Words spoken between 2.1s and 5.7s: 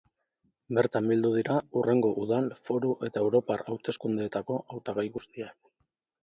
udal, foru eta europar hauteskundeetako hautagai guztiak.